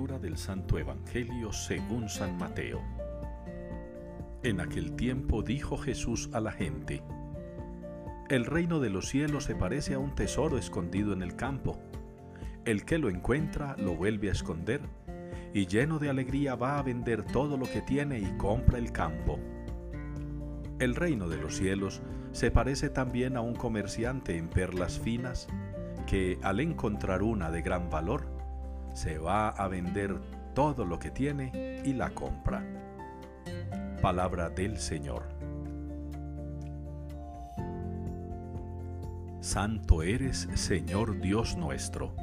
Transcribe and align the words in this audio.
Del 0.00 0.38
Santo 0.38 0.78
Evangelio 0.78 1.52
según 1.52 2.08
San 2.08 2.38
Mateo. 2.38 2.80
En 4.42 4.58
aquel 4.60 4.96
tiempo 4.96 5.42
dijo 5.42 5.76
Jesús 5.76 6.30
a 6.32 6.40
la 6.40 6.52
gente, 6.52 7.02
El 8.30 8.46
reino 8.46 8.80
de 8.80 8.88
los 8.88 9.10
cielos 9.10 9.44
se 9.44 9.54
parece 9.54 9.92
a 9.92 9.98
un 9.98 10.14
tesoro 10.14 10.56
escondido 10.56 11.12
en 11.12 11.20
el 11.20 11.36
campo. 11.36 11.78
El 12.64 12.86
que 12.86 12.96
lo 12.96 13.10
encuentra 13.10 13.76
lo 13.76 13.94
vuelve 13.94 14.30
a 14.30 14.32
esconder 14.32 14.80
y 15.52 15.66
lleno 15.66 15.98
de 15.98 16.08
alegría 16.08 16.54
va 16.54 16.78
a 16.78 16.82
vender 16.82 17.22
todo 17.22 17.58
lo 17.58 17.66
que 17.66 17.82
tiene 17.82 18.18
y 18.20 18.38
compra 18.38 18.78
el 18.78 18.92
campo. 18.92 19.38
El 20.78 20.96
reino 20.96 21.28
de 21.28 21.36
los 21.36 21.56
cielos 21.56 22.00
se 22.32 22.50
parece 22.50 22.88
también 22.88 23.36
a 23.36 23.42
un 23.42 23.54
comerciante 23.54 24.38
en 24.38 24.48
perlas 24.48 24.98
finas 24.98 25.46
que 26.06 26.38
al 26.42 26.58
encontrar 26.60 27.22
una 27.22 27.50
de 27.50 27.60
gran 27.60 27.90
valor, 27.90 28.39
se 28.92 29.18
va 29.18 29.48
a 29.48 29.68
vender 29.68 30.18
todo 30.54 30.84
lo 30.84 30.98
que 30.98 31.10
tiene 31.10 31.82
y 31.84 31.92
la 31.92 32.10
compra. 32.10 32.64
Palabra 34.00 34.50
del 34.50 34.78
Señor. 34.78 35.24
Santo 39.40 40.02
eres, 40.02 40.48
Señor 40.54 41.20
Dios 41.20 41.56
nuestro. 41.56 42.14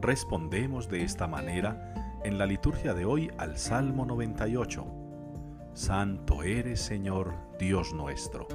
Respondemos 0.00 0.88
de 0.88 1.02
esta 1.02 1.26
manera 1.26 1.94
en 2.24 2.36
la 2.36 2.46
liturgia 2.46 2.92
de 2.92 3.04
hoy 3.04 3.30
al 3.38 3.56
Salmo 3.56 4.04
98. 4.04 4.84
Santo 5.72 6.42
eres, 6.42 6.80
Señor 6.80 7.34
Dios 7.58 7.94
nuestro. 7.94 8.46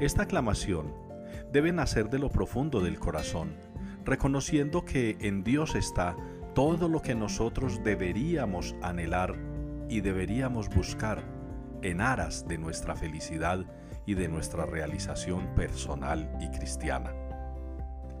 Esta 0.00 0.22
aclamación 0.22 0.94
debe 1.52 1.72
nacer 1.72 2.08
de 2.08 2.18
lo 2.18 2.30
profundo 2.30 2.80
del 2.80 2.98
corazón, 2.98 3.54
reconociendo 4.04 4.84
que 4.84 5.16
en 5.20 5.44
Dios 5.44 5.74
está 5.74 6.16
todo 6.54 6.88
lo 6.88 7.00
que 7.00 7.14
nosotros 7.14 7.82
deberíamos 7.82 8.74
anhelar 8.82 9.36
y 9.88 10.00
deberíamos 10.00 10.68
buscar 10.68 11.22
en 11.82 12.00
aras 12.00 12.46
de 12.46 12.58
nuestra 12.58 12.94
felicidad 12.94 13.64
y 14.06 14.14
de 14.14 14.28
nuestra 14.28 14.66
realización 14.66 15.54
personal 15.54 16.30
y 16.40 16.48
cristiana. 16.50 17.12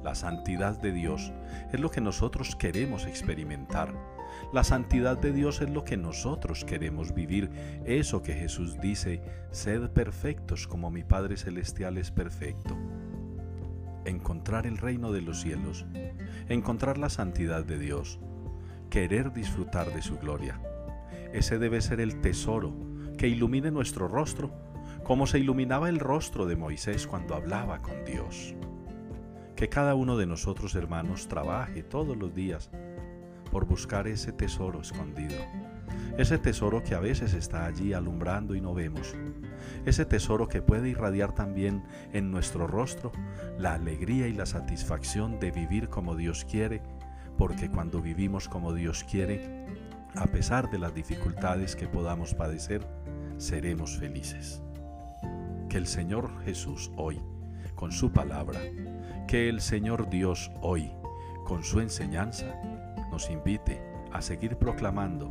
La 0.02 0.14
santidad 0.14 0.80
de 0.80 0.92
Dios 0.92 1.32
es 1.72 1.78
lo 1.78 1.90
que 1.90 2.00
nosotros 2.00 2.56
queremos 2.56 3.06
experimentar. 3.06 3.94
La 4.52 4.64
santidad 4.64 5.16
de 5.18 5.32
Dios 5.32 5.60
es 5.60 5.70
lo 5.70 5.84
que 5.84 5.96
nosotros 5.96 6.64
queremos 6.64 7.14
vivir. 7.14 7.50
Eso 7.84 8.22
que 8.22 8.32
Jesús 8.32 8.80
dice, 8.80 9.22
sed 9.50 9.90
perfectos 9.90 10.66
como 10.66 10.90
mi 10.90 11.04
Padre 11.04 11.36
Celestial 11.36 11.98
es 11.98 12.10
perfecto 12.10 12.76
encontrar 14.04 14.66
el 14.66 14.78
reino 14.78 15.12
de 15.12 15.22
los 15.22 15.40
cielos, 15.40 15.86
encontrar 16.48 16.98
la 16.98 17.08
santidad 17.08 17.64
de 17.64 17.78
Dios, 17.78 18.18
querer 18.90 19.32
disfrutar 19.32 19.92
de 19.92 20.02
su 20.02 20.18
gloria. 20.18 20.60
Ese 21.32 21.58
debe 21.58 21.80
ser 21.80 22.00
el 22.00 22.20
tesoro 22.20 22.74
que 23.16 23.28
ilumine 23.28 23.70
nuestro 23.70 24.08
rostro, 24.08 24.50
como 25.04 25.26
se 25.26 25.38
iluminaba 25.38 25.88
el 25.88 25.98
rostro 25.98 26.46
de 26.46 26.56
Moisés 26.56 27.06
cuando 27.06 27.34
hablaba 27.34 27.80
con 27.80 28.04
Dios. 28.04 28.54
Que 29.56 29.68
cada 29.68 29.94
uno 29.94 30.16
de 30.16 30.26
nosotros, 30.26 30.74
hermanos, 30.74 31.28
trabaje 31.28 31.82
todos 31.82 32.16
los 32.16 32.34
días 32.34 32.70
por 33.52 33.66
buscar 33.66 34.08
ese 34.08 34.32
tesoro 34.32 34.80
escondido 34.80 35.36
ese 36.18 36.38
tesoro 36.38 36.82
que 36.82 36.94
a 36.94 37.00
veces 37.00 37.34
está 37.34 37.64
allí 37.64 37.92
alumbrando 37.92 38.54
y 38.54 38.60
no 38.60 38.74
vemos, 38.74 39.14
ese 39.86 40.04
tesoro 40.04 40.48
que 40.48 40.62
puede 40.62 40.90
irradiar 40.90 41.34
también 41.34 41.82
en 42.12 42.30
nuestro 42.30 42.66
rostro 42.66 43.12
la 43.58 43.74
alegría 43.74 44.28
y 44.28 44.32
la 44.32 44.46
satisfacción 44.46 45.40
de 45.40 45.50
vivir 45.50 45.88
como 45.88 46.14
Dios 46.14 46.44
quiere, 46.44 46.82
porque 47.38 47.70
cuando 47.70 48.02
vivimos 48.02 48.48
como 48.48 48.74
Dios 48.74 49.04
quiere, 49.04 49.66
a 50.14 50.26
pesar 50.26 50.70
de 50.70 50.78
las 50.78 50.94
dificultades 50.94 51.74
que 51.76 51.88
podamos 51.88 52.34
padecer, 52.34 52.86
seremos 53.38 53.96
felices. 53.98 54.62
Que 55.70 55.78
el 55.78 55.86
Señor 55.86 56.44
Jesús 56.44 56.92
hoy, 56.96 57.18
con 57.74 57.90
su 57.90 58.12
palabra, 58.12 58.60
que 59.26 59.48
el 59.48 59.62
Señor 59.62 60.10
Dios 60.10 60.50
hoy, 60.60 60.92
con 61.46 61.64
su 61.64 61.80
enseñanza, 61.80 62.54
nos 63.12 63.28
invite 63.30 63.80
a 64.10 64.22
seguir 64.22 64.56
proclamando 64.56 65.30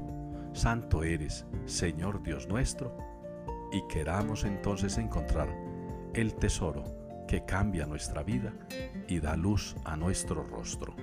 Santo 0.53 1.03
eres, 1.03 1.46
Señor 1.66 2.22
Dios 2.22 2.47
nuestro, 2.47 2.96
y 3.72 3.81
queramos 3.88 4.44
entonces 4.44 4.97
encontrar 4.97 5.50
el 6.14 6.36
tesoro 6.36 6.84
que 7.28 7.44
cambia 7.46 7.86
nuestra 7.86 8.22
vida 8.22 8.53
y 9.08 9.19
da 9.19 9.36
luz 9.36 9.75
a 9.86 9.96
nuestro 9.96 10.44
rostro. 10.44 10.94